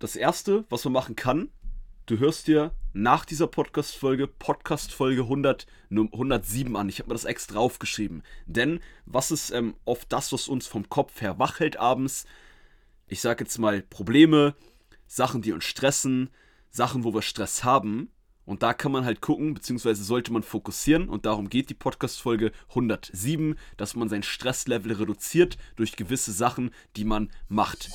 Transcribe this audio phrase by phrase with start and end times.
[0.00, 1.50] das Erste, was man machen kann,
[2.06, 6.88] du hörst dir nach dieser Podcast-Folge Podcast-Folge 100, 107 an.
[6.88, 8.22] Ich habe mir das extra aufgeschrieben.
[8.46, 12.24] Denn was ist ähm, oft das, was uns vom Kopf her wach hält abends?
[13.08, 14.54] Ich sage jetzt mal Probleme,
[15.06, 16.30] Sachen, die uns stressen,
[16.70, 18.10] Sachen, wo wir Stress haben.
[18.46, 21.10] Und da kann man halt gucken, beziehungsweise sollte man fokussieren.
[21.10, 27.04] Und darum geht die Podcast-Folge 107, dass man sein Stresslevel reduziert durch gewisse Sachen, die
[27.04, 27.90] man macht.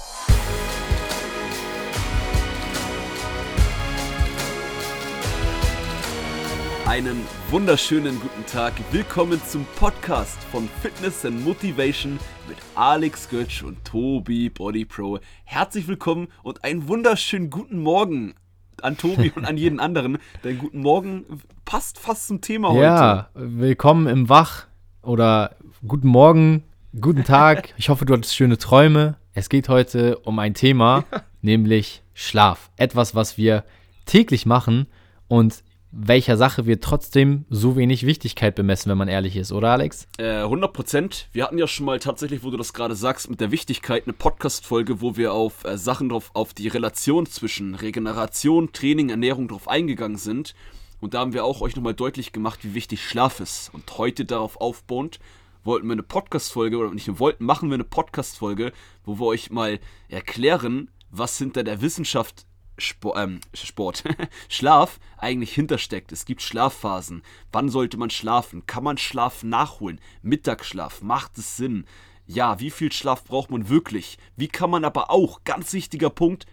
[6.85, 8.73] Einen wunderschönen guten Tag.
[8.91, 15.17] Willkommen zum Podcast von Fitness and Motivation mit Alex Götsch und Tobi Body Pro.
[15.45, 18.35] Herzlich willkommen und einen wunderschönen guten Morgen
[18.84, 20.20] an Tobi und an jeden anderen.
[20.43, 21.26] Dein guten Morgen
[21.66, 22.84] passt fast zum Thema heute.
[22.84, 24.67] Ja, willkommen im Wach
[25.02, 25.55] oder
[25.88, 26.65] guten Morgen,
[27.02, 27.73] guten Tag.
[27.77, 29.17] Ich hoffe, du hattest schöne Träume.
[29.34, 31.04] Es geht heute um ein Thema,
[31.41, 32.70] nämlich Schlaf.
[32.77, 33.63] Etwas, was wir
[34.05, 34.85] täglich machen
[35.27, 35.63] und
[35.98, 40.07] welcher Sache wir trotzdem so wenig Wichtigkeit bemessen, wenn man ehrlich ist, oder Alex?
[40.18, 41.29] Äh, 100 Prozent.
[41.32, 44.12] Wir hatten ja schon mal tatsächlich, wo du das gerade sagst, mit der Wichtigkeit eine
[44.13, 49.70] Podcast-Folge, wo wir auf äh, Sachen drauf, auf die Relation zwischen Regeneration, Training, Ernährung drauf
[49.70, 50.54] eingegangen sind.
[50.99, 53.73] Und da haben wir auch euch nochmal deutlich gemacht, wie wichtig Schlaf ist.
[53.73, 55.20] Und heute darauf aufbauend
[55.63, 58.73] wollten wir eine Podcast-Folge, oder nicht wollten, machen wir eine Podcast-Folge,
[59.05, 59.79] wo wir euch mal
[60.10, 62.46] erklären, was hinter der Wissenschaft
[62.77, 64.03] Sport, ähm, Sport.
[64.50, 66.12] Schlaf eigentlich hintersteckt.
[66.12, 67.23] Es gibt Schlafphasen.
[67.51, 68.66] Wann sollte man schlafen?
[68.66, 70.01] Kann man Schlaf nachholen?
[70.22, 71.85] Mittagsschlaf, macht es Sinn?
[72.28, 74.17] Ja, wie viel Schlaf braucht man wirklich?
[74.35, 76.47] Wie kann man aber auch, ganz wichtiger Punkt,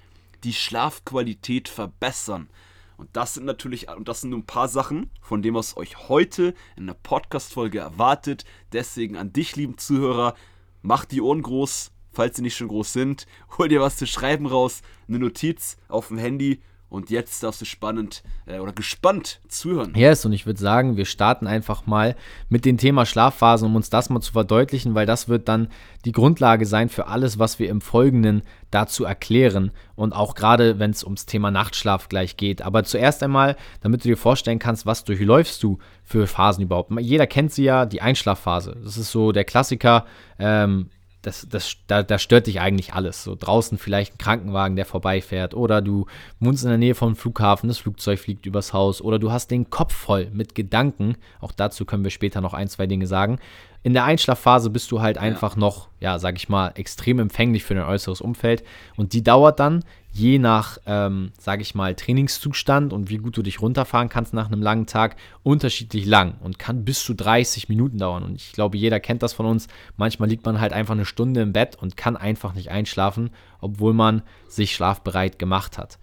[0.44, 2.50] die Schlafqualität verbessern?
[2.96, 6.08] Und das sind natürlich, und das sind nur ein paar Sachen, von dem was euch
[6.08, 8.44] heute in der Podcast-Folge erwartet.
[8.72, 10.34] Deswegen an dich, lieben Zuhörer,
[10.82, 13.26] macht die Ohren groß, falls sie nicht schon groß sind.
[13.58, 16.60] Hol dir was zu schreiben raus, eine Notiz auf dem Handy
[16.92, 19.94] und jetzt darfst du spannend äh, oder gespannt zuhören.
[19.96, 22.14] Yes, und ich würde sagen, wir starten einfach mal
[22.50, 25.68] mit dem Thema Schlafphasen, um uns das mal zu verdeutlichen, weil das wird dann
[26.04, 29.70] die Grundlage sein für alles, was wir im Folgenden dazu erklären.
[29.94, 32.60] Und auch gerade, wenn es ums Thema Nachtschlaf gleich geht.
[32.60, 36.92] Aber zuerst einmal, damit du dir vorstellen kannst, was durchläufst du für Phasen überhaupt.
[37.00, 38.76] Jeder kennt sie ja, die Einschlafphase.
[38.84, 40.04] Das ist so der Klassiker.
[40.38, 40.90] Ähm,
[41.22, 43.22] das, das, da, da stört dich eigentlich alles.
[43.24, 46.06] So draußen vielleicht ein Krankenwagen, der vorbeifährt, oder du
[46.40, 49.70] wohnst in der Nähe vom Flughafen, das Flugzeug fliegt übers Haus, oder du hast den
[49.70, 51.16] Kopf voll mit Gedanken.
[51.40, 53.38] Auch dazu können wir später noch ein, zwei Dinge sagen.
[53.82, 55.60] In der Einschlafphase bist du halt einfach ja.
[55.60, 58.62] noch, ja, sag ich mal, extrem empfänglich für dein äußeres Umfeld.
[58.96, 63.42] Und die dauert dann je nach, ähm, sage ich mal, Trainingszustand und wie gut du
[63.42, 67.98] dich runterfahren kannst nach einem langen Tag, unterschiedlich lang und kann bis zu 30 Minuten
[67.98, 68.22] dauern.
[68.22, 69.68] Und ich glaube, jeder kennt das von uns.
[69.96, 73.94] Manchmal liegt man halt einfach eine Stunde im Bett und kann einfach nicht einschlafen, obwohl
[73.94, 75.98] man sich schlafbereit gemacht hat.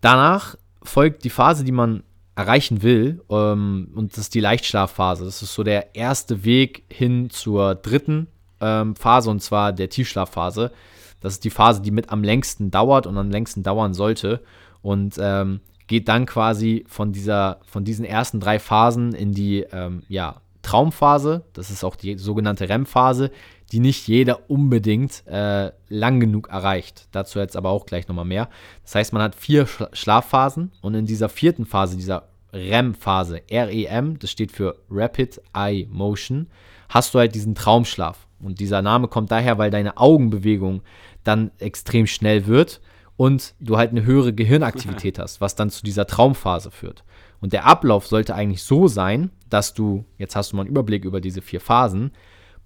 [0.00, 2.02] Danach folgt die Phase, die man
[2.36, 5.24] erreichen will, ähm, und das ist die Leichtschlafphase.
[5.24, 8.26] Das ist so der erste Weg hin zur dritten
[8.60, 10.72] ähm, Phase, und zwar der Tiefschlafphase.
[11.20, 14.42] Das ist die Phase, die mit am längsten dauert und am längsten dauern sollte.
[14.82, 20.02] Und ähm, geht dann quasi von, dieser, von diesen ersten drei Phasen in die ähm,
[20.08, 21.44] ja, Traumphase.
[21.52, 23.30] Das ist auch die sogenannte REM-Phase,
[23.70, 27.08] die nicht jeder unbedingt äh, lang genug erreicht.
[27.12, 28.48] Dazu jetzt aber auch gleich nochmal mehr.
[28.82, 34.30] Das heißt, man hat vier Schlafphasen und in dieser vierten Phase, dieser REM-Phase, REM, das
[34.30, 36.48] steht für Rapid Eye Motion,
[36.88, 38.26] hast du halt diesen Traumschlaf.
[38.40, 40.82] Und dieser Name kommt daher, weil deine Augenbewegung
[41.24, 42.80] dann extrem schnell wird
[43.16, 47.03] und du halt eine höhere Gehirnaktivität hast, was dann zu dieser Traumphase führt.
[47.44, 51.04] Und der Ablauf sollte eigentlich so sein, dass du, jetzt hast du mal einen Überblick
[51.04, 52.12] über diese vier Phasen,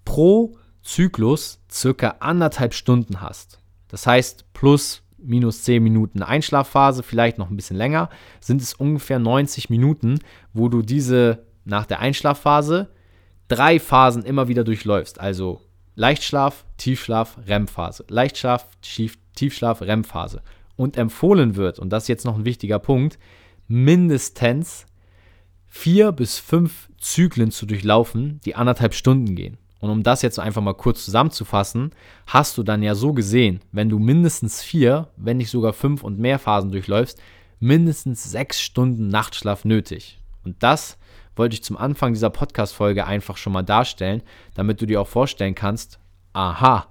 [0.04, 3.58] pro Zyklus circa anderthalb Stunden hast.
[3.88, 8.08] Das heißt, plus minus 10 Minuten Einschlafphase, vielleicht noch ein bisschen länger,
[8.38, 10.20] sind es ungefähr 90 Minuten,
[10.52, 12.88] wo du diese nach der Einschlafphase
[13.48, 15.18] drei Phasen immer wieder durchläufst.
[15.18, 15.60] Also
[15.96, 18.04] Leichtschlaf, Tiefschlaf, REM-Phase.
[18.06, 20.40] Leichtschlaf, Tief, Tiefschlaf, REM-Phase.
[20.76, 23.19] Und empfohlen wird, und das ist jetzt noch ein wichtiger Punkt,
[23.69, 24.87] mindestens
[25.67, 29.59] vier bis fünf Zyklen zu durchlaufen, die anderthalb Stunden gehen.
[29.81, 31.93] Und um das jetzt einfach mal kurz zusammenzufassen,
[32.26, 36.19] hast du dann ja so gesehen, wenn du mindestens vier, wenn nicht sogar fünf und
[36.19, 37.23] mehr Phasen durchläufst,
[37.61, 40.19] mindestens sechs Stunden Nachtschlaf nötig.
[40.44, 40.99] Und das
[41.37, 44.23] wollte ich zum Anfang dieser Podcast-Folge einfach schon mal darstellen,
[44.55, 46.00] damit du dir auch vorstellen kannst,
[46.32, 46.88] aha,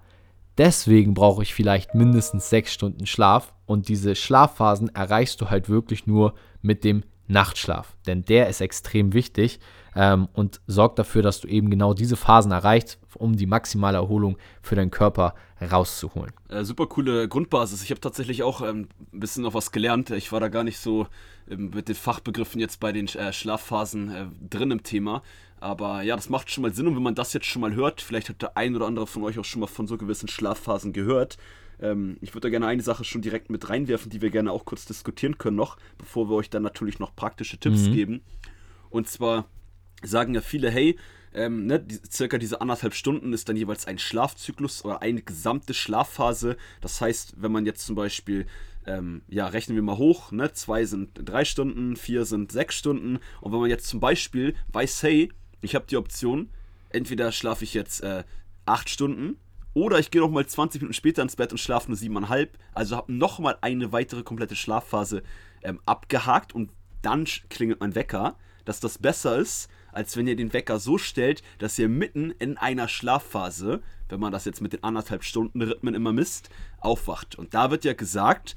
[0.58, 6.08] deswegen brauche ich vielleicht mindestens sechs Stunden Schlaf und diese Schlafphasen erreichst du halt wirklich
[6.08, 6.34] nur
[6.68, 9.60] mit dem Nachtschlaf, denn der ist extrem wichtig
[9.96, 14.38] ähm, und sorgt dafür, dass du eben genau diese Phasen erreichst, um die maximale Erholung
[14.62, 16.32] für deinen Körper rauszuholen.
[16.50, 17.84] Äh, super coole Grundbasis.
[17.84, 20.12] Ich habe tatsächlich auch ähm, ein bisschen noch was gelernt.
[20.12, 21.08] Ich war da gar nicht so
[21.50, 25.24] ähm, mit den Fachbegriffen jetzt bei den äh, Schlafphasen äh, drin im Thema.
[25.60, 28.00] Aber ja, das macht schon mal Sinn und wenn man das jetzt schon mal hört,
[28.00, 30.94] vielleicht hat der ein oder andere von euch auch schon mal von so gewissen Schlafphasen
[30.94, 31.38] gehört.
[31.80, 34.66] Ähm, ich würde da gerne eine Sache schon direkt mit reinwerfen, die wir gerne auch
[34.66, 37.94] kurz diskutieren können noch, bevor wir euch dann natürlich noch praktische Tipps mhm.
[37.94, 38.22] geben.
[38.90, 39.46] Und zwar
[40.04, 40.98] sagen ja viele, hey,
[41.34, 45.74] ähm, ne, die, circa diese anderthalb Stunden ist dann jeweils ein Schlafzyklus oder eine gesamte
[45.74, 46.58] Schlafphase.
[46.82, 48.48] Das heißt, wenn man jetzt zum Beispiel,
[48.86, 53.20] ähm, ja, rechnen wir mal hoch, ne, zwei sind drei Stunden, vier sind sechs Stunden.
[53.42, 55.32] Und wenn man jetzt zum Beispiel weiß, hey,
[55.62, 56.50] ich habe die Option,
[56.90, 58.24] entweder schlafe ich jetzt äh,
[58.66, 59.38] acht Stunden
[59.78, 62.58] oder ich gehe noch mal 20 Minuten später ins Bett und schlafe nur siebeneinhalb.
[62.74, 65.22] Also habe noch mal eine weitere komplette Schlafphase
[65.62, 66.72] ähm, abgehakt und
[67.04, 71.44] dann klingelt mein Wecker, dass das besser ist, als wenn ihr den Wecker so stellt,
[71.60, 75.94] dass ihr mitten in einer Schlafphase, wenn man das jetzt mit den anderthalb Stunden Rhythmen
[75.94, 77.36] immer misst, aufwacht.
[77.36, 78.56] Und da wird ja gesagt,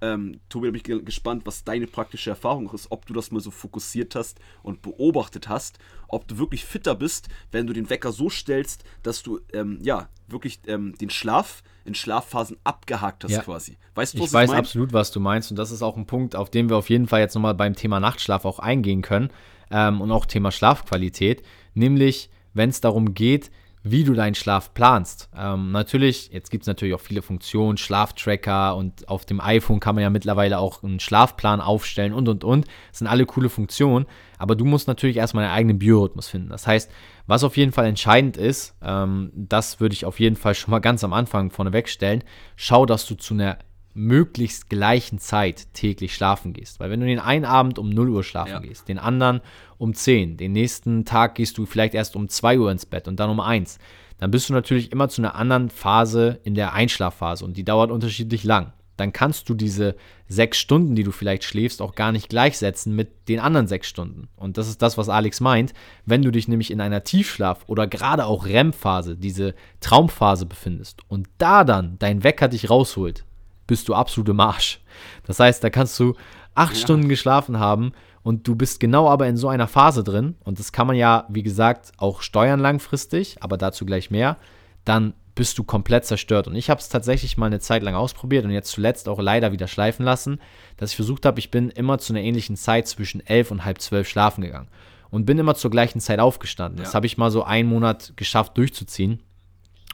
[0.00, 3.40] ähm, Tobi, da bin ich gespannt, was deine praktische Erfahrung ist, ob du das mal
[3.40, 5.78] so fokussiert hast und beobachtet hast,
[6.08, 10.08] ob du wirklich fitter bist, wenn du den Wecker so stellst, dass du ähm, ja
[10.28, 13.42] wirklich ähm, den Schlaf in Schlafphasen abgehakt hast ja.
[13.42, 13.78] quasi.
[13.94, 14.58] Weißt du, was ich weiß mein?
[14.58, 17.06] absolut, was du meinst und das ist auch ein Punkt, auf den wir auf jeden
[17.06, 19.30] Fall jetzt nochmal beim Thema Nachtschlaf auch eingehen können
[19.70, 21.42] ähm, und auch Thema Schlafqualität,
[21.74, 23.50] nämlich wenn es darum geht,
[23.82, 25.28] wie du deinen Schlaf planst.
[25.36, 29.94] Ähm, natürlich, jetzt gibt es natürlich auch viele Funktionen, Schlaftracker und auf dem iPhone kann
[29.94, 32.66] man ja mittlerweile auch einen Schlafplan aufstellen und und und.
[32.90, 34.06] Das sind alle coole Funktionen,
[34.38, 36.50] aber du musst natürlich erstmal deinen eigenen Biorhythmus finden.
[36.50, 36.90] Das heißt,
[37.26, 40.80] was auf jeden Fall entscheidend ist, ähm, das würde ich auf jeden Fall schon mal
[40.80, 42.24] ganz am Anfang vorneweg stellen,
[42.56, 43.58] schau, dass du zu einer
[43.98, 46.80] möglichst gleichen Zeit täglich schlafen gehst.
[46.80, 48.58] Weil wenn du den einen Abend um 0 Uhr schlafen ja.
[48.60, 49.40] gehst, den anderen
[49.76, 53.18] um 10, den nächsten Tag gehst du vielleicht erst um 2 Uhr ins Bett und
[53.18, 53.78] dann um 1,
[54.18, 57.90] dann bist du natürlich immer zu einer anderen Phase in der Einschlafphase und die dauert
[57.90, 58.72] unterschiedlich lang.
[58.96, 59.94] Dann kannst du diese
[60.26, 64.28] sechs Stunden, die du vielleicht schläfst, auch gar nicht gleichsetzen mit den anderen sechs Stunden.
[64.34, 65.72] Und das ist das, was Alex meint.
[66.04, 71.28] Wenn du dich nämlich in einer Tiefschlaf- oder gerade auch REM-Phase, diese Traumphase befindest und
[71.38, 73.24] da dann dein Wecker dich rausholt,
[73.68, 74.80] bist du absolut im Arsch.
[75.24, 76.14] Das heißt, da kannst du
[76.56, 76.80] acht ja.
[76.80, 77.92] Stunden geschlafen haben
[78.24, 80.34] und du bist genau aber in so einer Phase drin.
[80.42, 84.36] Und das kann man ja, wie gesagt, auch steuern langfristig, aber dazu gleich mehr.
[84.84, 86.48] Dann bist du komplett zerstört.
[86.48, 89.52] Und ich habe es tatsächlich mal eine Zeit lang ausprobiert und jetzt zuletzt auch leider
[89.52, 90.40] wieder schleifen lassen,
[90.76, 93.80] dass ich versucht habe, ich bin immer zu einer ähnlichen Zeit zwischen elf und halb
[93.80, 94.68] zwölf schlafen gegangen
[95.10, 96.78] und bin immer zur gleichen Zeit aufgestanden.
[96.78, 96.84] Ja.
[96.84, 99.22] Das habe ich mal so einen Monat geschafft durchzuziehen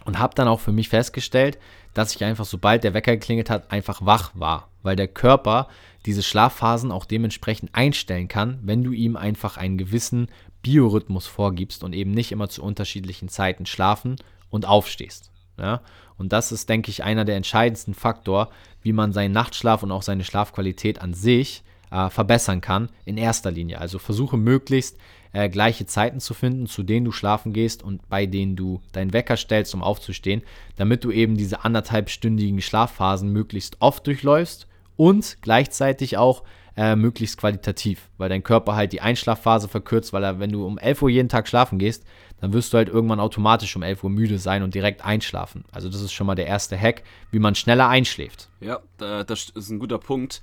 [0.04, 1.58] und habe dann auch für mich festgestellt,
[1.94, 5.68] dass ich einfach, sobald der Wecker geklingelt hat, einfach wach war, weil der Körper
[6.06, 10.28] diese Schlafphasen auch dementsprechend einstellen kann, wenn du ihm einfach einen gewissen
[10.62, 14.16] Biorhythmus vorgibst und eben nicht immer zu unterschiedlichen Zeiten schlafen
[14.50, 15.30] und aufstehst.
[15.58, 15.82] Ja?
[16.16, 18.48] Und das ist, denke ich, einer der entscheidendsten Faktoren,
[18.82, 23.50] wie man seinen Nachtschlaf und auch seine Schlafqualität an sich äh, verbessern kann, in erster
[23.50, 23.80] Linie.
[23.80, 24.98] Also versuche möglichst
[25.34, 29.12] äh, gleiche Zeiten zu finden, zu denen du schlafen gehst und bei denen du deinen
[29.12, 30.42] Wecker stellst, um aufzustehen,
[30.76, 36.44] damit du eben diese anderthalbstündigen Schlafphasen möglichst oft durchläufst und gleichzeitig auch
[36.76, 40.78] äh, möglichst qualitativ, weil dein Körper halt die Einschlafphase verkürzt, weil er, wenn du um
[40.78, 42.04] 11 Uhr jeden Tag schlafen gehst,
[42.40, 45.64] dann wirst du halt irgendwann automatisch um 11 Uhr müde sein und direkt einschlafen.
[45.72, 48.48] Also das ist schon mal der erste Hack, wie man schneller einschläft.
[48.60, 50.42] Ja, das ist ein guter Punkt.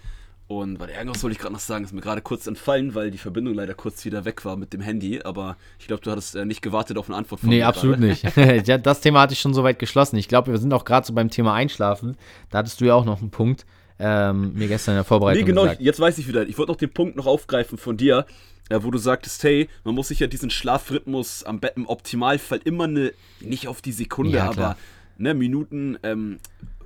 [0.51, 3.17] Und weil irgendwas wollte ich gerade noch sagen, ist mir gerade kurz entfallen, weil die
[3.17, 5.21] Verbindung leider kurz wieder weg war mit dem Handy.
[5.23, 7.61] Aber ich glaube, du hattest äh, nicht gewartet auf eine Antwort von nee, mir.
[7.61, 8.07] Nee, absolut gerade.
[8.09, 8.67] nicht.
[8.67, 10.17] ja, das Thema hatte ich schon soweit geschlossen.
[10.17, 12.17] Ich glaube, wir sind auch gerade so beim Thema Einschlafen.
[12.49, 13.65] Da hattest du ja auch noch einen Punkt
[13.97, 15.79] ähm, mir gestern in der Vorbereitung Nee, genau, gesagt.
[15.79, 16.45] jetzt weiß ich wieder.
[16.45, 18.25] Ich wollte noch den Punkt noch aufgreifen von dir,
[18.67, 22.59] äh, wo du sagtest, hey, man muss sich ja diesen Schlafrhythmus am Bett im Optimalfall
[22.65, 24.75] immer eine, nicht auf die Sekunde, ja, aber
[25.17, 26.39] ne, Minuten ähm,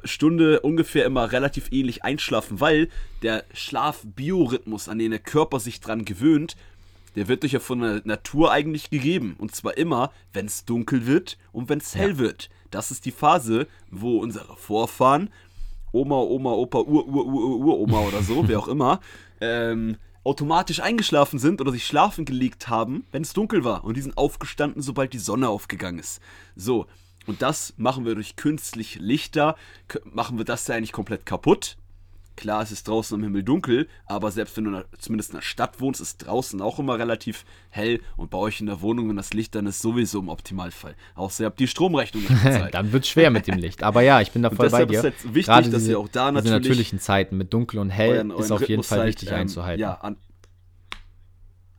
[0.08, 2.90] Stunde ungefähr immer relativ ähnlich einschlafen, weil
[3.22, 6.56] der Schlafbiorhythmus, an den der Körper sich dran gewöhnt,
[7.16, 9.36] der wird durch ja von der Natur eigentlich gegeben.
[9.38, 12.18] Und zwar immer, wenn es dunkel wird und wenn es hell ja.
[12.18, 12.50] wird.
[12.72, 15.30] Das ist die Phase, wo unsere Vorfahren,
[15.92, 19.00] Oma, Oma, Opa, Ur, Ur, Ur, Ur, Oma oder so, wer auch immer,
[19.40, 23.86] ähm, automatisch eingeschlafen sind oder sich schlafen gelegt haben, wenn es dunkel war.
[23.86, 26.20] Und die sind aufgestanden, sobald die Sonne aufgegangen ist.
[26.56, 26.88] So,
[27.28, 29.56] und das machen wir durch künstlich Lichter,
[30.04, 31.78] machen wir das ja eigentlich komplett kaputt.
[32.36, 35.80] Klar, es ist draußen am Himmel dunkel, aber selbst wenn du zumindest in der Stadt
[35.80, 39.34] wohnst, ist draußen auch immer relativ hell und bei euch in der Wohnung, wenn das
[39.34, 40.96] Licht dann ist, sowieso im Optimalfall.
[41.16, 43.84] Außer ihr habt die Stromrechnung nicht dann wird es schwer mit dem Licht.
[43.84, 45.00] Aber ja, ich bin da voll bei dir.
[45.00, 46.44] Ist jetzt wichtig, Gerade dass diese, ihr auch da natürlich.
[46.44, 49.30] Diese natürlichen Zeiten mit dunkel und hell euren, euren ist auf jeden Fall halt, wichtig
[49.30, 49.82] ähm, einzuhalten.
[49.82, 50.18] Ja, an,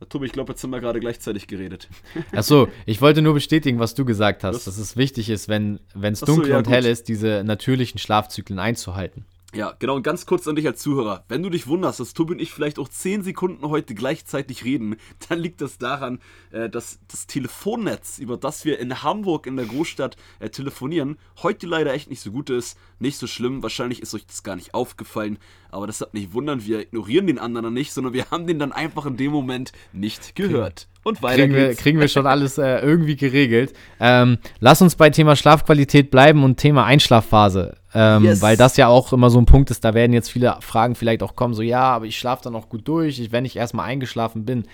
[0.09, 1.89] Tobi, ich glaube, jetzt haben wir gerade gleichzeitig geredet.
[2.33, 5.81] Achso, ich wollte nur bestätigen, was du gesagt hast, das dass es wichtig ist, wenn
[5.95, 9.25] es dunkel so, ja, und hell ist, diese natürlichen Schlafzyklen einzuhalten.
[9.57, 9.95] Ja, genau.
[9.95, 11.25] Und ganz kurz an dich als Zuhörer.
[11.29, 14.97] Wenn du dich wunderst, dass Tobi und ich vielleicht auch 10 Sekunden heute gleichzeitig reden,
[15.29, 19.65] dann liegt das daran, äh, dass das Telefonnetz, über das wir in Hamburg in der
[19.65, 22.77] Großstadt äh, telefonieren, heute leider echt nicht so gut ist.
[22.99, 23.63] Nicht so schlimm.
[23.63, 25.39] Wahrscheinlich ist euch das gar nicht aufgefallen.
[25.77, 26.65] Aber das hat nicht wundern.
[26.65, 30.35] Wir ignorieren den anderen nicht, sondern wir haben den dann einfach in dem Moment nicht
[30.35, 30.89] gehört.
[31.03, 31.69] Und weiter kriegen geht's.
[31.69, 33.75] Wir, kriegen wir schon alles äh, irgendwie geregelt.
[34.01, 37.77] Ähm, lass uns bei Thema Schlafqualität bleiben und Thema Einschlafphase.
[37.93, 38.41] Ähm, yes.
[38.41, 41.23] Weil das ja auch immer so ein Punkt ist, da werden jetzt viele Fragen vielleicht
[41.23, 43.87] auch kommen, so ja, aber ich schlafe dann noch gut durch, ich, wenn ich erstmal
[43.87, 44.65] eingeschlafen bin.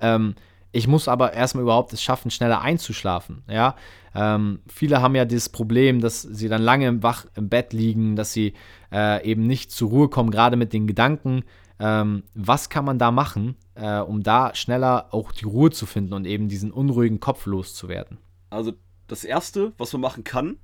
[0.00, 0.34] Ähm,
[0.72, 3.42] ich muss aber erstmal überhaupt es schaffen, schneller einzuschlafen.
[3.48, 3.76] Ja?
[4.14, 8.16] Ähm, viele haben ja dieses Problem, dass sie dann lange im, Wach, im Bett liegen,
[8.16, 8.54] dass sie
[8.92, 11.44] äh, eben nicht zur Ruhe kommen, gerade mit den Gedanken.
[11.78, 16.14] Ähm, was kann man da machen, äh, um da schneller auch die Ruhe zu finden
[16.14, 18.18] und eben diesen unruhigen Kopf loszuwerden?
[18.48, 18.72] Also
[19.06, 20.56] das Erste, was man machen kann,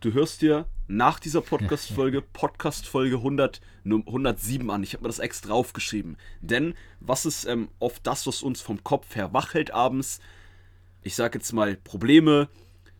[0.00, 4.82] du hörst dir nach dieser Podcast-Folge Podcast-Folge 100, 107 an.
[4.82, 6.18] Ich habe mir das extra aufgeschrieben.
[6.42, 10.20] Denn was ist ähm, oft das, was uns vom Kopf her wach hält abends?
[11.02, 12.48] Ich sage jetzt mal Probleme,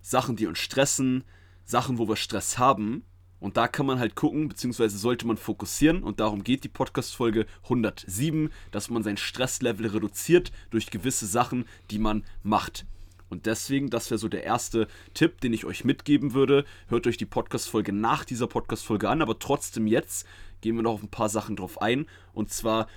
[0.00, 1.24] Sachen, die uns stressen,
[1.66, 3.04] Sachen, wo wir Stress haben.
[3.40, 6.02] Und da kann man halt gucken, beziehungsweise sollte man fokussieren.
[6.02, 11.98] Und darum geht die Podcast-Folge 107, dass man sein Stresslevel reduziert durch gewisse Sachen, die
[11.98, 12.86] man macht.
[13.32, 16.66] Und deswegen, das wäre so der erste Tipp, den ich euch mitgeben würde.
[16.88, 20.26] Hört euch die Podcast-Folge nach dieser Podcast-Folge an, aber trotzdem jetzt
[20.60, 22.04] gehen wir noch auf ein paar Sachen drauf ein.
[22.34, 22.88] Und zwar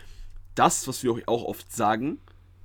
[0.54, 2.20] das, was wir euch auch oft sagen,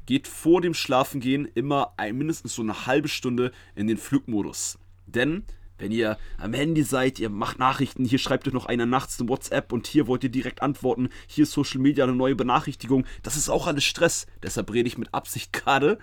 [0.04, 4.76] geht vor dem Schlafengehen immer ein, mindestens so eine halbe Stunde in den Flugmodus.
[5.06, 5.44] Denn
[5.78, 9.28] wenn ihr am Handy seid, ihr macht Nachrichten, hier schreibt euch noch einer nachts eine
[9.28, 13.36] WhatsApp und hier wollt ihr direkt antworten, hier ist Social Media eine neue Benachrichtigung, das
[13.36, 14.26] ist auch alles Stress.
[14.42, 16.00] Deshalb rede ich mit Absicht gerade,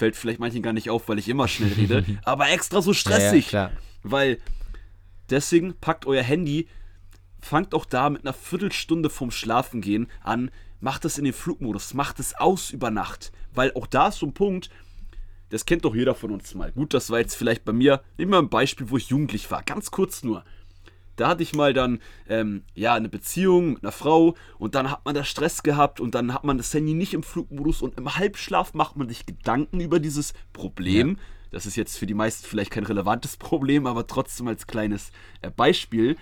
[0.00, 3.52] fällt vielleicht manchen gar nicht auf, weil ich immer schnell rede, aber extra so stressig.
[3.52, 4.38] Ja, ja, weil
[5.28, 6.68] deswegen packt euer Handy,
[7.38, 12.18] fangt auch da mit einer Viertelstunde vorm Schlafengehen an, macht es in den Flugmodus, macht
[12.18, 14.70] es aus über Nacht, weil auch da ist so ein Punkt,
[15.50, 16.72] das kennt doch jeder von uns mal.
[16.72, 19.62] Gut, das war jetzt vielleicht bei mir immer ein Beispiel, wo ich jugendlich war.
[19.62, 20.44] Ganz kurz nur.
[21.16, 25.04] Da hatte ich mal dann, ähm, ja, eine Beziehung mit einer Frau und dann hat
[25.04, 28.16] man da Stress gehabt und dann hat man das Handy nicht im Flugmodus und im
[28.16, 31.10] Halbschlaf macht man sich Gedanken über dieses Problem.
[31.10, 31.16] Ja.
[31.50, 35.10] Das ist jetzt für die meisten vielleicht kein relevantes Problem, aber trotzdem als kleines
[35.42, 36.16] äh, Beispiel.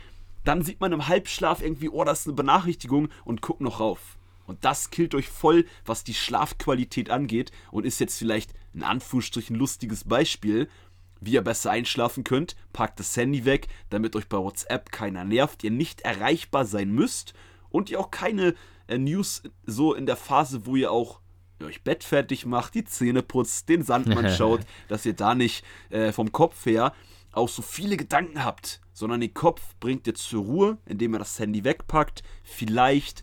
[0.44, 4.16] Dann sieht man im Halbschlaf irgendwie, oh, das ist eine Benachrichtigung und guckt noch rauf.
[4.46, 9.54] Und das killt euch voll, was die Schlafqualität angeht und ist jetzt vielleicht ein Anführungsstrichen
[9.54, 10.70] lustiges Beispiel,
[11.20, 12.56] wie ihr besser einschlafen könnt.
[12.72, 17.34] Packt das Handy weg, damit euch bei WhatsApp keiner nervt, ihr nicht erreichbar sein müsst
[17.70, 18.54] und ihr auch keine
[18.86, 21.20] äh, News so in der Phase, wo ihr auch
[21.62, 26.12] euch Bett fertig macht, die Zähne putzt, den Sandmann schaut, dass ihr da nicht äh,
[26.12, 26.92] vom Kopf her
[27.32, 31.38] auch so viele Gedanken habt, sondern den Kopf bringt ihr zur Ruhe, indem ihr das
[31.38, 33.22] Handy wegpackt, vielleicht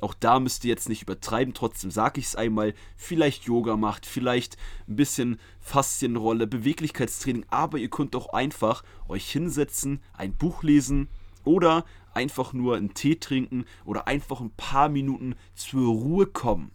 [0.00, 4.06] auch da müsst ihr jetzt nicht übertreiben, trotzdem sage ich es einmal, vielleicht Yoga macht,
[4.06, 4.56] vielleicht
[4.88, 11.08] ein bisschen Faszienrolle, Beweglichkeitstraining, aber ihr könnt auch einfach euch hinsetzen, ein Buch lesen
[11.44, 16.70] oder einfach nur einen Tee trinken oder einfach ein paar Minuten zur Ruhe kommen.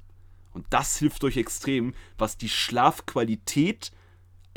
[0.52, 3.92] Und das hilft euch extrem, was die Schlafqualität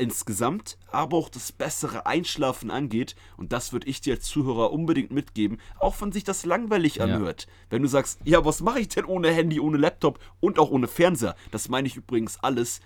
[0.03, 3.15] insgesamt, aber auch das bessere Einschlafen angeht.
[3.37, 7.43] Und das würde ich dir als Zuhörer unbedingt mitgeben, auch wenn sich das langweilig anhört.
[7.43, 7.53] Ja.
[7.71, 10.87] Wenn du sagst, ja, was mache ich denn ohne Handy, ohne Laptop und auch ohne
[10.87, 11.35] Fernseher?
[11.51, 12.81] Das meine ich übrigens alles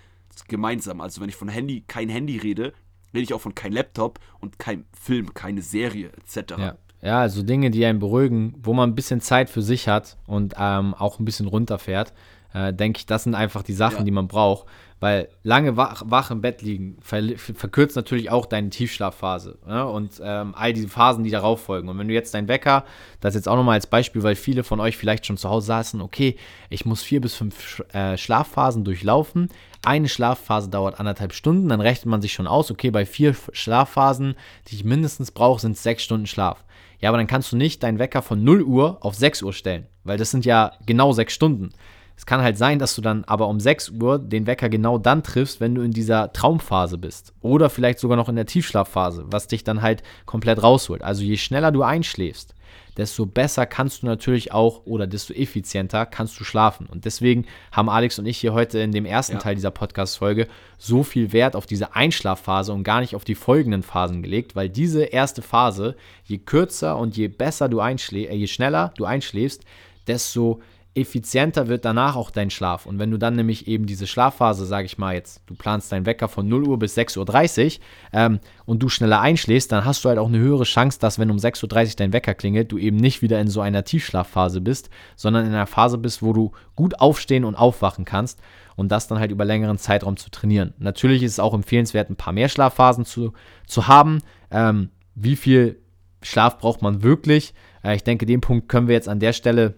[0.46, 1.00] gemeinsam.
[1.00, 2.72] Also wenn ich von Handy, kein Handy rede,
[3.12, 6.54] rede ich auch von kein Laptop und kein Film, keine Serie etc.
[6.58, 6.76] Ja.
[7.00, 10.54] Ja, also Dinge, die einen beruhigen, wo man ein bisschen Zeit für sich hat und
[10.58, 12.12] ähm, auch ein bisschen runterfährt,
[12.54, 14.04] äh, denke ich, das sind einfach die Sachen, ja.
[14.04, 14.66] die man braucht.
[15.00, 19.86] Weil lange wach, wach im Bett liegen ver verkürzt natürlich auch deine Tiefschlafphase ne?
[19.86, 21.88] und ähm, all diese Phasen, die darauf folgen.
[21.88, 22.84] Und wenn du jetzt deinen Wecker,
[23.20, 26.00] das jetzt auch nochmal als Beispiel, weil viele von euch vielleicht schon zu Hause saßen,
[26.00, 26.36] okay,
[26.68, 29.50] ich muss vier bis fünf äh, Schlafphasen durchlaufen.
[29.84, 34.34] Eine Schlafphase dauert anderthalb Stunden, dann rechnet man sich schon aus, okay, bei vier Schlafphasen,
[34.66, 36.64] die ich mindestens brauche, sind es sechs Stunden Schlaf.
[36.98, 39.86] Ja, aber dann kannst du nicht deinen Wecker von 0 Uhr auf 6 Uhr stellen,
[40.02, 41.70] weil das sind ja genau sechs Stunden.
[42.18, 45.22] Es kann halt sein, dass du dann aber um 6 Uhr den Wecker genau dann
[45.22, 47.32] triffst, wenn du in dieser Traumphase bist.
[47.42, 51.02] Oder vielleicht sogar noch in der Tiefschlafphase, was dich dann halt komplett rausholt.
[51.02, 52.56] Also je schneller du einschläfst,
[52.96, 56.86] desto besser kannst du natürlich auch oder desto effizienter kannst du schlafen.
[56.86, 59.38] Und deswegen haben Alex und ich hier heute in dem ersten ja.
[59.38, 63.84] Teil dieser Podcast-Folge so viel Wert auf diese Einschlafphase und gar nicht auf die folgenden
[63.84, 65.94] Phasen gelegt, weil diese erste Phase,
[66.24, 69.62] je kürzer und je besser du einschläfst, äh, je schneller du einschläfst,
[70.08, 70.60] desto
[70.98, 72.86] effizienter wird danach auch dein Schlaf.
[72.86, 76.06] Und wenn du dann nämlich eben diese Schlafphase, sage ich mal jetzt, du planst deinen
[76.06, 80.08] Wecker von 0 Uhr bis 6.30 Uhr ähm, und du schneller einschläfst, dann hast du
[80.08, 82.96] halt auch eine höhere Chance, dass wenn um 6.30 Uhr dein Wecker klingelt, du eben
[82.96, 87.00] nicht wieder in so einer Tiefschlafphase bist, sondern in einer Phase bist, wo du gut
[87.00, 88.40] aufstehen und aufwachen kannst
[88.76, 90.74] und das dann halt über längeren Zeitraum zu trainieren.
[90.78, 93.32] Natürlich ist es auch empfehlenswert, ein paar mehr Schlafphasen zu,
[93.66, 94.20] zu haben.
[94.50, 95.80] Ähm, wie viel
[96.22, 97.54] Schlaf braucht man wirklich?
[97.82, 99.74] Äh, ich denke, den Punkt können wir jetzt an der Stelle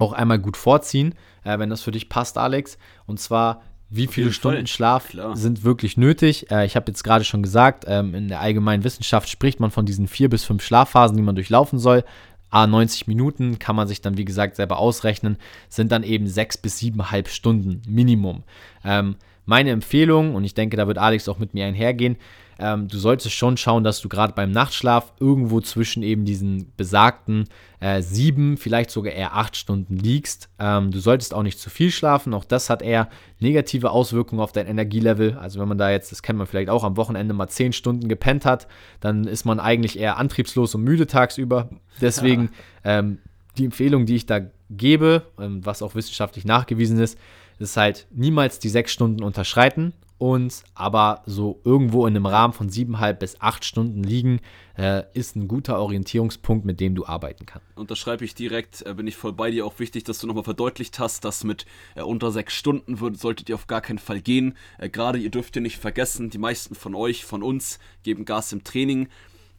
[0.00, 1.14] auch einmal gut vorziehen,
[1.44, 2.78] äh, wenn das für dich passt, Alex.
[3.06, 4.66] Und zwar, wie viele Stunden Fall.
[4.66, 5.36] Schlaf Klar.
[5.36, 6.50] sind wirklich nötig?
[6.50, 9.86] Äh, ich habe jetzt gerade schon gesagt, ähm, in der allgemeinen Wissenschaft spricht man von
[9.86, 12.04] diesen vier bis fünf Schlafphasen, die man durchlaufen soll.
[12.50, 15.36] A 90 Minuten kann man sich dann, wie gesagt, selber ausrechnen,
[15.68, 18.42] sind dann eben sechs bis siebeneinhalb Stunden Minimum.
[18.84, 19.16] Ähm,
[19.50, 22.16] meine Empfehlung, und ich denke, da wird Alex auch mit mir einhergehen,
[22.60, 27.48] ähm, du solltest schon schauen, dass du gerade beim Nachtschlaf irgendwo zwischen eben diesen besagten
[27.80, 30.50] äh, sieben, vielleicht sogar eher acht Stunden liegst.
[30.58, 32.34] Ähm, du solltest auch nicht zu viel schlafen.
[32.34, 35.38] Auch das hat eher negative Auswirkungen auf dein Energielevel.
[35.38, 38.08] Also wenn man da jetzt, das kennt man vielleicht auch, am Wochenende mal zehn Stunden
[38.08, 38.68] gepennt hat,
[39.00, 41.70] dann ist man eigentlich eher antriebslos und müde tagsüber.
[42.00, 42.50] Deswegen
[42.84, 42.98] ja.
[42.98, 43.18] ähm,
[43.56, 47.18] die Empfehlung, die ich da gebe, ähm, was auch wissenschaftlich nachgewiesen ist,
[47.60, 52.68] ist halt niemals die sechs Stunden unterschreiten und aber so irgendwo in einem Rahmen von
[52.68, 54.40] siebeneinhalb bis acht Stunden liegen,
[54.76, 57.66] äh, ist ein guter Orientierungspunkt, mit dem du arbeiten kannst.
[57.74, 59.64] Unterschreibe ich direkt, äh, bin ich voll bei dir.
[59.64, 61.64] Auch wichtig, dass du nochmal verdeutlicht hast, dass mit
[61.94, 64.56] äh, unter sechs Stunden würd, solltet ihr auf gar keinen Fall gehen.
[64.76, 68.52] Äh, Gerade ihr dürft ihr nicht vergessen, die meisten von euch, von uns, geben Gas
[68.52, 69.08] im Training.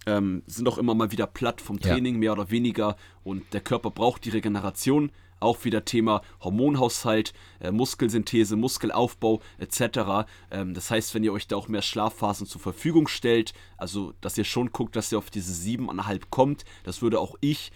[0.05, 2.19] Ähm, sind auch immer mal wieder platt vom Training, ja.
[2.19, 2.97] mehr oder weniger.
[3.23, 5.11] Und der Körper braucht die Regeneration.
[5.41, 10.29] Auch wieder Thema Hormonhaushalt, äh, Muskelsynthese, Muskelaufbau etc.
[10.51, 14.37] Ähm, das heißt, wenn ihr euch da auch mehr Schlafphasen zur Verfügung stellt, also dass
[14.37, 17.71] ihr schon guckt, dass ihr auf diese 7,5 kommt, das würde auch ich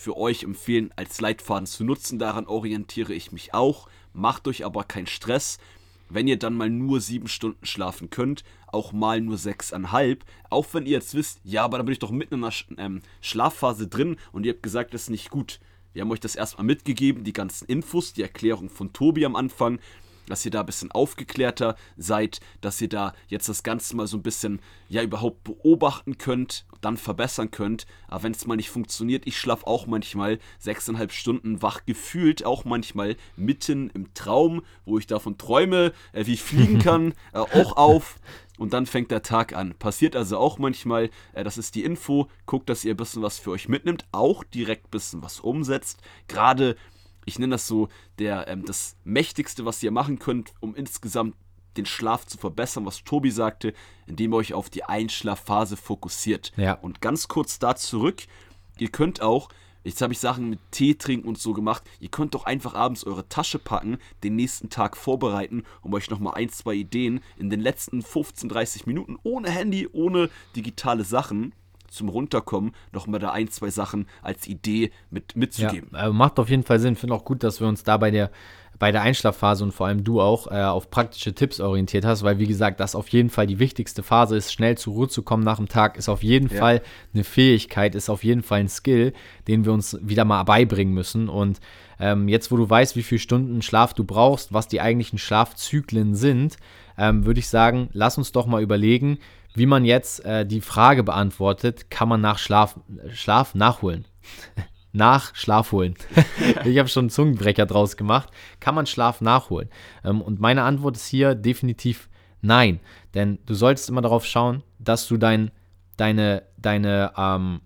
[0.00, 2.18] für euch empfehlen, als Leitfaden zu nutzen.
[2.18, 3.86] Daran orientiere ich mich auch.
[4.14, 5.58] Macht euch aber keinen Stress.
[6.08, 10.86] Wenn ihr dann mal nur sieben Stunden schlafen könnt, auch mal nur sechseinhalb, auch wenn
[10.86, 14.16] ihr jetzt wisst, ja, aber da bin ich doch mitten in einer ähm, Schlafphase drin
[14.32, 15.60] und ihr habt gesagt, das ist nicht gut.
[15.92, 19.80] Wir haben euch das erstmal mitgegeben, die ganzen Infos, die Erklärung von Tobi am Anfang,
[20.30, 24.16] dass ihr da ein bisschen aufgeklärter seid, dass ihr da jetzt das Ganze mal so
[24.16, 27.86] ein bisschen, ja, überhaupt beobachten könnt, dann verbessern könnt.
[28.08, 32.64] Aber wenn es mal nicht funktioniert, ich schlafe auch manchmal sechseinhalb Stunden wach, gefühlt auch
[32.64, 37.76] manchmal mitten im Traum, wo ich davon träume, äh, wie ich fliegen kann, äh, auch
[37.76, 38.16] auf
[38.60, 39.74] und dann fängt der Tag an.
[39.78, 43.38] Passiert also auch manchmal, äh, das ist die Info, guckt, dass ihr ein bisschen was
[43.38, 46.02] für euch mitnimmt, auch direkt ein bisschen was umsetzt.
[46.28, 46.76] Gerade,
[47.24, 51.34] ich nenne das so, der, ähm, das Mächtigste, was ihr machen könnt, um insgesamt
[51.76, 53.74] den Schlaf zu verbessern, was Tobi sagte,
[54.06, 56.52] indem ihr euch auf die Einschlafphase fokussiert.
[56.56, 56.74] Ja.
[56.74, 58.22] Und ganz kurz da zurück,
[58.78, 59.48] ihr könnt auch
[59.82, 61.82] Jetzt habe ich Sachen mit Tee trinken und so gemacht.
[62.00, 66.34] Ihr könnt doch einfach abends eure Tasche packen, den nächsten Tag vorbereiten, um euch nochmal
[66.34, 71.54] ein, zwei Ideen in den letzten 15, 30 Minuten ohne Handy, ohne digitale Sachen
[71.90, 75.90] zum Runterkommen nochmal da ein, zwei Sachen als Idee mit mitzugeben.
[75.92, 76.96] Ja, macht auf jeden Fall Sinn.
[76.96, 78.30] Finde auch gut, dass wir uns da bei der
[78.80, 82.38] bei der Einschlafphase und vor allem du auch äh, auf praktische Tipps orientiert hast, weil
[82.38, 85.44] wie gesagt, das auf jeden Fall die wichtigste Phase ist, schnell zur Ruhe zu kommen
[85.44, 86.58] nach dem Tag, ist auf jeden ja.
[86.58, 89.12] Fall eine Fähigkeit, ist auf jeden Fall ein Skill,
[89.48, 91.28] den wir uns wieder mal beibringen müssen.
[91.28, 91.60] Und
[92.00, 96.14] ähm, jetzt, wo du weißt, wie viele Stunden Schlaf du brauchst, was die eigentlichen Schlafzyklen
[96.14, 96.56] sind,
[96.96, 99.18] ähm, würde ich sagen, lass uns doch mal überlegen,
[99.54, 102.78] wie man jetzt äh, die Frage beantwortet, kann man nach Schlaf,
[103.12, 104.06] Schlaf nachholen?
[104.92, 105.94] nach Schlaf holen.
[106.64, 108.30] ich habe schon einen Zungenbrecher draus gemacht.
[108.58, 109.68] Kann man Schlaf nachholen?
[110.04, 112.08] Ähm, und meine Antwort ist hier definitiv
[112.42, 112.80] nein.
[113.14, 115.50] Denn du solltest immer darauf schauen, dass du dein,
[115.96, 117.60] deine, deine, ähm,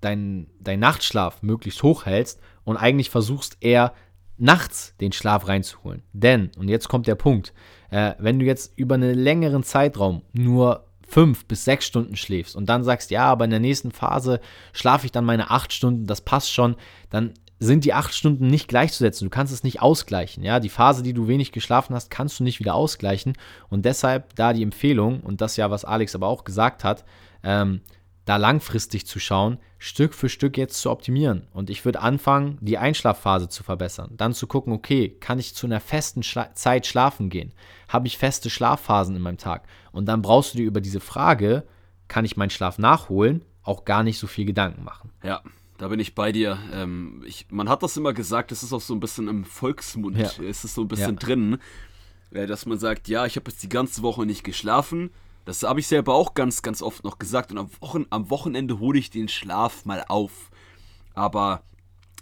[0.00, 3.92] dein, dein Nachtschlaf möglichst hoch hältst und eigentlich versuchst eher
[4.38, 6.02] nachts den Schlaf reinzuholen.
[6.12, 7.52] Denn, und jetzt kommt der Punkt,
[7.90, 12.70] äh, wenn du jetzt über einen längeren Zeitraum nur fünf bis sechs Stunden schläfst und
[12.70, 14.40] dann sagst, ja, aber in der nächsten Phase
[14.72, 16.76] schlafe ich dann meine acht Stunden, das passt schon,
[17.10, 19.26] dann sind die acht Stunden nicht gleichzusetzen.
[19.26, 20.42] Du kannst es nicht ausgleichen.
[20.42, 23.34] Ja, die Phase, die du wenig geschlafen hast, kannst du nicht wieder ausgleichen.
[23.68, 27.04] Und deshalb da die Empfehlung, und das ja, was Alex aber auch gesagt hat,
[27.44, 27.82] ähm,
[28.24, 31.46] da langfristig zu schauen, Stück für Stück jetzt zu optimieren.
[31.52, 34.14] Und ich würde anfangen, die Einschlafphase zu verbessern.
[34.16, 37.52] Dann zu gucken, okay, kann ich zu einer festen Schla Zeit schlafen gehen?
[37.88, 39.66] Habe ich feste Schlafphasen in meinem Tag?
[39.92, 41.64] Und dann brauchst du dir über diese Frage,
[42.08, 45.10] kann ich meinen Schlaf nachholen, auch gar nicht so viel Gedanken machen.
[45.22, 45.42] Ja.
[45.78, 46.58] Da bin ich bei dir.
[46.72, 50.16] Ähm, ich, man hat das immer gesagt, es ist auch so ein bisschen im Volksmund,
[50.16, 50.30] ja.
[50.48, 51.18] es ist so ein bisschen ja.
[51.18, 51.58] drin,
[52.30, 55.10] äh, dass man sagt, ja, ich habe jetzt die ganze Woche nicht geschlafen,
[55.44, 57.50] das habe ich selber auch ganz, ganz oft noch gesagt.
[57.50, 60.50] Und am, Wochen, am Wochenende hole ich den Schlaf mal auf.
[61.14, 61.62] Aber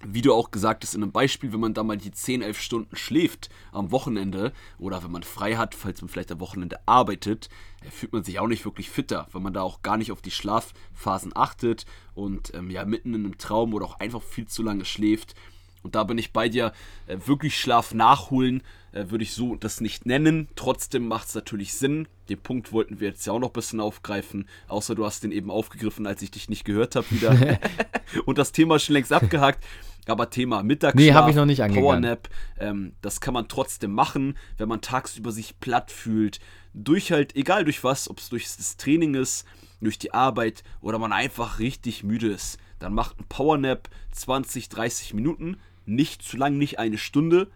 [0.04, 2.60] wie du auch gesagt hast in einem Beispiel, wenn man da mal die 10, 11
[2.60, 7.48] Stunden schläft am Wochenende oder wenn man frei hat, falls man vielleicht am Wochenende arbeitet,
[7.90, 10.30] fühlt man sich auch nicht wirklich fitter, weil man da auch gar nicht auf die
[10.30, 11.84] Schlafphasen achtet
[12.14, 15.34] und ähm, ja mitten in einem Traum oder auch einfach viel zu lange schläft.
[15.82, 16.72] Und da bin ich bei dir,
[17.06, 20.48] äh, wirklich Schlaf nachholen, würde ich so das nicht nennen.
[20.56, 22.08] Trotzdem macht es natürlich Sinn.
[22.28, 25.32] Den Punkt wollten wir jetzt ja auch noch ein bisschen aufgreifen, außer du hast den
[25.32, 27.58] eben aufgegriffen, als ich dich nicht gehört habe wieder.
[28.24, 29.64] und das Thema schon längst abgehakt.
[30.06, 34.36] Aber Thema Mittagsschlaf, nee, habe ich noch nicht Powernap, ähm, das kann man trotzdem machen,
[34.56, 36.40] wenn man tagsüber sich platt fühlt.
[36.72, 39.44] Durch halt, egal durch was, ob es durch das Training ist,
[39.80, 42.58] durch die Arbeit oder man einfach richtig müde ist.
[42.78, 47.48] Dann macht ein Powernap 20, 30 Minuten, nicht zu lang, nicht eine Stunde.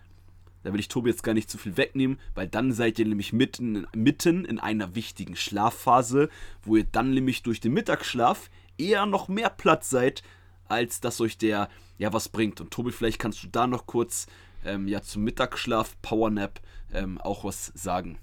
[0.64, 3.33] Da will ich Tobi jetzt gar nicht zu viel wegnehmen, weil dann seid ihr nämlich
[3.33, 6.31] mitten, mitten in einer wichtigen Schlafphase,
[6.62, 10.22] wo ihr dann nämlich durch den Mittagsschlaf eher noch mehr Platz seid,
[10.66, 12.61] als dass euch der ja was bringt.
[12.61, 14.27] Und Tobi, vielleicht kannst du da noch kurz
[14.64, 16.61] ähm, ja zum Mittagsschlaf, Powernap
[16.92, 18.18] ähm, auch was sagen.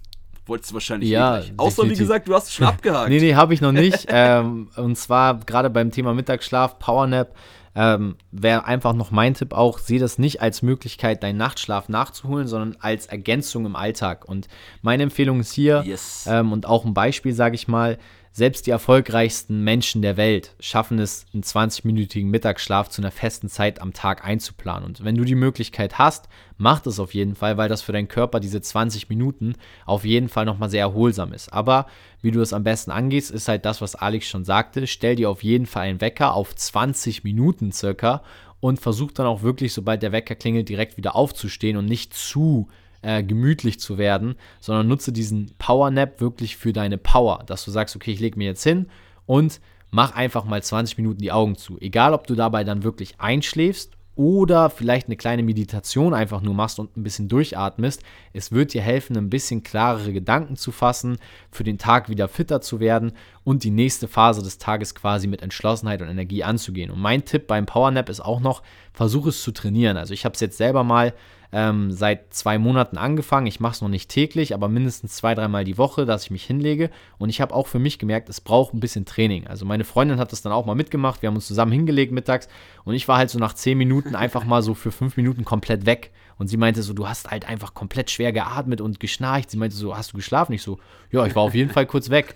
[0.47, 1.53] Wolltest du wahrscheinlich ja, eh.
[1.57, 3.09] Außer wie gesagt, du hast es schon abgehakt.
[3.09, 4.05] nee, nee, habe ich noch nicht.
[4.09, 7.35] ähm, und zwar gerade beim Thema Mittagsschlaf, Powernap,
[7.75, 12.47] ähm, wäre einfach noch mein Tipp auch, sehe das nicht als Möglichkeit, deinen Nachtschlaf nachzuholen,
[12.47, 14.25] sondern als Ergänzung im Alltag.
[14.27, 14.47] Und
[14.81, 16.25] meine Empfehlung ist hier, Yes.
[16.27, 17.97] ähm, und auch ein Beispiel, sage ich mal,
[18.33, 23.81] selbst die erfolgreichsten Menschen der Welt schaffen es, einen 20-minütigen Mittagsschlaf zu einer festen Zeit
[23.81, 24.85] am Tag einzuplanen.
[24.85, 28.07] Und wenn du die Möglichkeit hast, mach das auf jeden Fall, weil das für deinen
[28.07, 31.51] Körper diese 20 Minuten auf jeden Fall nochmal sehr erholsam ist.
[31.51, 31.87] Aber
[32.21, 34.87] wie du es am besten angehst, ist halt das, was Alex schon sagte.
[34.87, 38.23] Stell dir auf jeden Fall einen Wecker auf 20 Minuten circa
[38.61, 42.69] und versuch dann auch wirklich, sobald der Wecker klingelt, direkt wieder aufzustehen und nicht zu
[43.01, 47.71] äh, gemütlich zu werden, sondern nutze diesen Power Nap wirklich für deine Power, dass du
[47.71, 48.87] sagst, okay, ich lege mir jetzt hin
[49.25, 49.59] und
[49.91, 51.79] mach einfach mal 20 Minuten die Augen zu.
[51.79, 56.79] Egal, ob du dabei dann wirklich einschläfst oder vielleicht eine kleine Meditation einfach nur machst
[56.79, 58.03] und ein bisschen durchatmest.
[58.33, 61.17] Es wird dir helfen, ein bisschen klarere Gedanken zu fassen,
[61.49, 65.41] für den Tag wieder fitter zu werden und die nächste Phase des Tages quasi mit
[65.41, 66.91] Entschlossenheit und Energie anzugehen.
[66.91, 69.97] Und mein Tipp beim Powernap ist auch noch, versuche es zu trainieren.
[69.97, 71.13] Also ich habe es jetzt selber mal
[71.51, 73.47] ähm, seit zwei Monaten angefangen.
[73.47, 76.43] Ich mache es noch nicht täglich, aber mindestens zwei, dreimal die Woche, dass ich mich
[76.43, 76.89] hinlege.
[77.17, 79.47] Und ich habe auch für mich gemerkt, es braucht ein bisschen Training.
[79.47, 81.21] Also meine Freundin hat das dann auch mal mitgemacht.
[81.21, 82.47] Wir haben uns zusammen hingelegt mittags
[82.85, 85.85] und ich war halt so nach zehn Minuten einfach mal so für fünf Minuten komplett
[85.85, 86.11] weg.
[86.37, 89.51] Und sie meinte so, du hast halt einfach komplett schwer geatmet und geschnarcht.
[89.51, 90.53] Sie meinte so, hast du geschlafen?
[90.53, 90.79] Ich so,
[91.11, 92.33] ja, ich war auf jeden Fall kurz weg.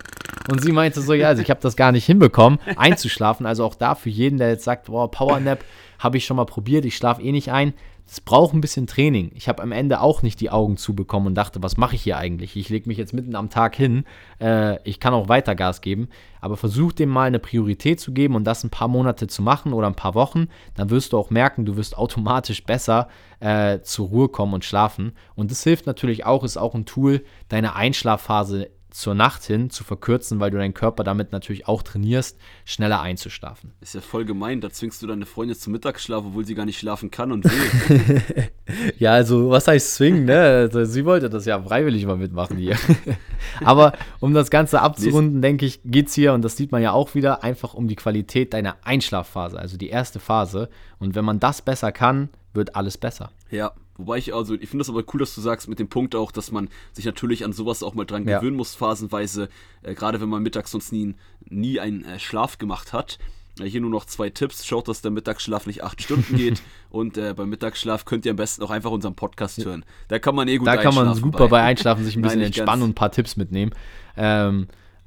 [0.48, 3.46] Und sie meinte so, ja, also ich habe das gar nicht hinbekommen, einzuschlafen.
[3.46, 5.64] Also auch da für jeden, der jetzt sagt, boah, Powernap
[5.98, 7.74] habe ich schon mal probiert, ich schlafe eh nicht ein.
[8.08, 9.32] Es braucht ein bisschen Training.
[9.34, 12.16] Ich habe am Ende auch nicht die Augen zubekommen und dachte, was mache ich hier
[12.16, 12.54] eigentlich?
[12.54, 14.04] Ich lege mich jetzt mitten am Tag hin.
[14.40, 16.08] Äh, ich kann auch weiter Gas geben.
[16.40, 19.72] Aber versuch dem mal eine Priorität zu geben und das ein paar Monate zu machen
[19.72, 20.46] oder ein paar Wochen.
[20.74, 23.08] Dann wirst du auch merken, du wirst automatisch besser
[23.40, 25.12] äh, zur Ruhe kommen und schlafen.
[25.34, 29.84] Und das hilft natürlich auch, ist auch ein Tool, deine Einschlafphase zur Nacht hin zu
[29.84, 33.72] verkürzen, weil du deinen Körper damit natürlich auch trainierst, schneller einzuschlafen.
[33.82, 36.78] Ist ja voll gemein, da zwingst du deine Freundin zum Mittagsschlaf, obwohl sie gar nicht
[36.78, 38.22] schlafen kann und will.
[38.98, 40.40] ja, also was heißt zwingen, ne?
[40.40, 42.78] Also, sie wollte das ja freiwillig mal mitmachen hier.
[43.62, 46.92] Aber um das Ganze abzurunden, denke ich, geht es hier, und das sieht man ja
[46.92, 50.70] auch wieder, einfach um die Qualität deiner Einschlafphase, also die erste Phase.
[50.98, 53.30] Und wenn man das besser kann, wird alles besser.
[53.50, 56.14] Ja, Wobei ich, also, ich finde das aber cool, dass du sagst mit dem Punkt
[56.14, 58.40] auch, dass man sich natürlich an sowas auch mal dran Ja.
[58.40, 59.48] gewöhnen muss, phasenweise,
[59.82, 61.14] äh, gerade wenn man mittags sonst nie,
[61.48, 63.18] nie einen äh, Schlaf gemacht hat.
[63.58, 64.66] Äh, hier nur noch zwei Tipps.
[64.66, 66.60] Schaut, dass der Mittagsschlaf nicht acht Stunden geht.
[66.90, 69.82] und äh, beim Mittagsschlaf könnt ihr am besten auch einfach unseren Podcast hören.
[70.08, 72.48] Da kann man eh gut Da kann man super bei Einschlafen sich ein bisschen Nein,
[72.48, 72.84] entspannen ganz.
[72.84, 73.72] und ein paar Tipps mitnehmen.
[74.18, 74.66] Ähm,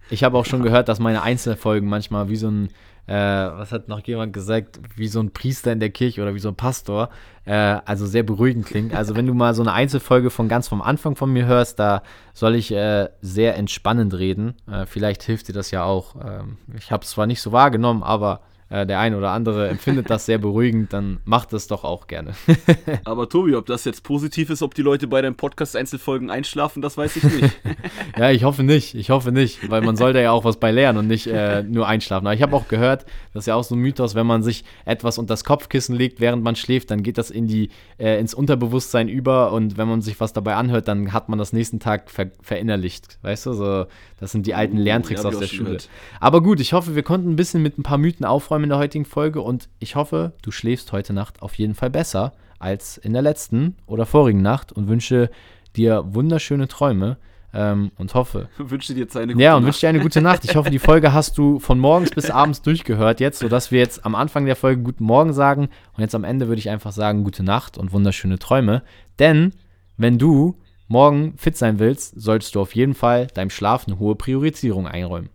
[0.09, 2.69] ich habe auch schon gehört, dass meine Einzelfolgen manchmal wie so ein,
[3.09, 6.39] äh, was hat noch jemand gesagt, wie so ein Priester in der Kirche oder wie
[6.39, 7.09] so ein Pastor,
[7.43, 8.93] äh, also sehr beruhigend klingt.
[8.93, 12.03] Also wenn du mal so eine Einzelfolge von ganz vom Anfang von mir hörst, da
[12.35, 14.53] soll ich äh, sehr entspannend reden.
[14.71, 16.17] Äh, vielleicht hilft dir das ja auch.
[16.23, 20.09] Ähm, ich habe es zwar nicht so wahrgenommen, aber äh, der ein oder andere empfindet
[20.09, 22.33] das sehr beruhigend, dann macht das doch auch gerne.
[23.03, 26.81] Aber Tobi, ob das jetzt positiv ist, ob die Leute bei deinem Podcast Einzelfolgen einschlafen,
[26.81, 27.59] das weiß ich nicht.
[28.17, 28.95] Ja, ich hoffe nicht.
[28.95, 31.87] Ich hoffe nicht, weil man sollte ja auch was bei lernen und nicht äh, nur
[31.87, 32.27] einschlafen.
[32.27, 34.65] Aber ich habe auch gehört, das ist ja auch so ein Mythos, wenn man sich
[34.83, 38.33] etwas unter das Kopfkissen legt, während man schläft, dann geht das in die, äh, ins
[38.33, 42.09] Unterbewusstsein über und wenn man sich was dabei anhört, dann hat man das nächsten Tag
[42.09, 43.19] ver verinnerlicht.
[43.21, 43.85] Weißt du, so,
[44.19, 45.65] das sind die alten Oh, Lerntricks hab aus der Schule.
[45.65, 45.89] gehört.
[46.19, 48.77] Aber gut, ich hoffe, wir konnten ein bisschen mit ein paar Mythen aufräumen in der
[48.77, 53.13] heutigen Folge und ich hoffe, du schläfst heute Nacht auf jeden Fall besser als in
[53.13, 55.29] der letzten oder vorigen Nacht und wünsche
[55.75, 57.17] dir wunderschöne Träume.
[57.51, 58.47] ähm, und hoffe.
[58.59, 59.67] Wünsche dir jetzt eine gute Ja, und Nacht.
[59.69, 60.45] wünsche dir eine gute Nacht.
[60.45, 64.05] Ich hoffe, die Folge hast du von morgens bis abends durchgehört jetzt, sodass wir jetzt
[64.05, 67.23] am Anfang der Folge Guten Morgen sagen und jetzt am Ende würde ich einfach sagen
[67.23, 68.83] Gute Nacht und wunderschöne Träume.
[69.17, 69.53] Denn
[69.97, 74.15] wenn du morgen fit sein willst, solltest du auf jeden Fall deinem Schlaf eine hohe
[74.15, 75.29] Priorisierung einräumen.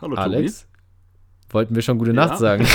[0.00, 0.66] Hallo Alex?
[1.52, 2.16] Wollten wir schon gute Ja.
[2.16, 2.66] Nacht sagen?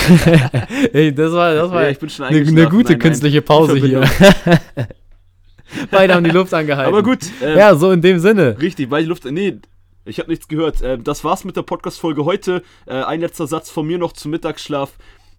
[0.94, 3.76] Ey, das war, das war Ja, ich bin schon eine, eine gute Nein, künstliche Pause
[3.76, 4.02] hier.
[5.92, 6.94] Beide haben die Luft angehalten.
[6.94, 8.56] Aber gut, ähm, Ja, so in dem Sinne.
[8.62, 9.26] Richtig, weil die Luft.
[9.26, 9.60] Nee,
[10.06, 10.82] ich habe nichts gehört.
[10.84, 12.64] Ähm, das war's mit der Podcast-Folge heute.
[12.86, 14.92] Äh, ein letzter Satz von mir noch zum Mittagsschlaf.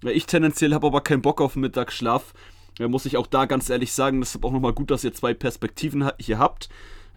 [0.05, 2.35] Äh, ich tendenziell habe aber keinen Bock auf den Mittagsschlaf.
[2.79, 4.21] Äh, muss ich auch da ganz ehrlich sagen.
[4.21, 6.69] Deshalb auch nochmal gut, dass ihr zwei Perspektiven hier habt.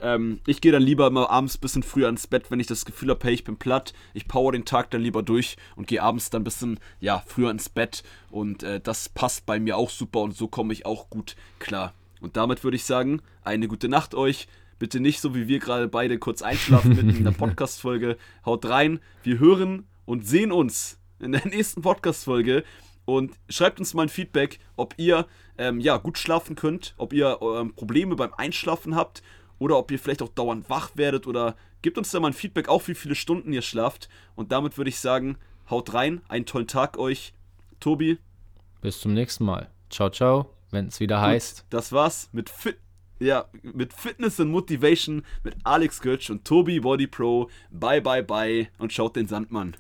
[0.02, 2.86] Ähm, ich gehe dann lieber immer abends ein bisschen früher ins Bett, wenn ich das
[2.86, 3.94] Gefühl habe, hey, ich bin platt.
[4.14, 7.52] Ich power den Tag dann lieber durch und gehe abends dann ein bisschen ja, früher
[7.52, 8.04] ins Bett.
[8.30, 11.94] Und äh, das passt bei mir auch super und so komme ich auch gut klar.
[12.20, 14.48] Und damit würde ich sagen, eine gute Nacht euch.
[14.80, 18.18] Bitte nicht so wie wir gerade beide kurz einschlafen mitten in der Podcast-Folge.
[18.46, 19.00] Haut rein.
[19.22, 22.64] Wir hören und sehen uns in der nächsten Podcast-Folge.
[23.06, 27.40] Und schreibt uns mal ein Feedback, ob ihr ähm, ja, gut schlafen könnt, ob ihr
[27.42, 29.22] ähm, Probleme beim Einschlafen habt
[29.62, 32.68] oder ob ihr vielleicht auch dauernd wach werdet oder gebt uns da mal ein Feedback,
[32.68, 34.10] auch wie viele Stunden ihr schlaft.
[34.34, 35.38] Und damit würde ich sagen,
[35.70, 37.36] haut rein, einen tollen Tag euch.
[37.80, 38.18] Tobi,
[38.82, 39.70] Bis zum nächsten Mal.
[39.92, 41.66] Ciao, ciao, wenn es wieder heißt.
[41.70, 42.78] das war's mit Fit.
[43.20, 47.48] Ja, mit Fitness und Motivation mit Alex Götsch und Tobi Body Pro.
[47.70, 49.78] Bye, bye, bye und schaut den Sandmann.